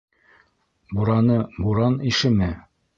Бураны 0.93 1.37
буран 1.61 1.93
ишеме? 2.13 2.55